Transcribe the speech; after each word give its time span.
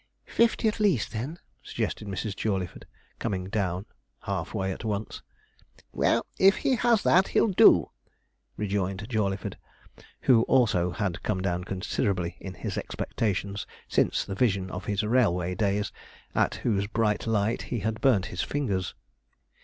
'Fifty 0.25 0.67
at 0.67 0.79
least, 0.79 1.11
then,' 1.11 1.37
suggested 1.61 2.07
Mrs. 2.07 2.35
Jawleyford, 2.35 2.87
coming 3.19 3.49
down 3.49 3.85
half 4.23 4.51
way 4.51 4.71
at 4.71 4.83
once. 4.83 5.21
'Well, 5.93 6.25
if 6.39 6.55
he 6.65 6.75
has 6.77 7.03
that, 7.03 7.27
he'll 7.27 7.49
do,' 7.49 7.91
rejoined 8.57 9.07
Jawleyford, 9.07 9.59
who 10.21 10.41
also 10.45 10.89
had 10.89 11.21
come 11.21 11.41
down 11.43 11.65
considerably 11.65 12.35
in 12.39 12.55
his 12.55 12.79
expectations 12.79 13.67
since 13.87 14.25
the 14.25 14.33
vision 14.33 14.71
of 14.71 14.85
his 14.85 15.03
railway 15.03 15.53
days, 15.53 15.91
at 16.33 16.55
whose 16.65 16.87
bright 16.87 17.27
light 17.27 17.61
he 17.69 17.81
had 17.81 18.01
burnt 18.01 18.25
his 18.33 18.41
fingers. 18.41 18.95